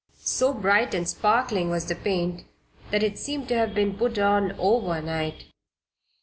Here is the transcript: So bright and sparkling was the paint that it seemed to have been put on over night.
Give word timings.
So 0.23 0.51
bright 0.51 0.95
and 0.95 1.07
sparkling 1.07 1.69
was 1.69 1.85
the 1.85 1.93
paint 1.93 2.45
that 2.89 3.03
it 3.03 3.19
seemed 3.19 3.47
to 3.49 3.55
have 3.59 3.75
been 3.75 3.95
put 3.99 4.17
on 4.17 4.53
over 4.53 4.99
night. 4.99 5.45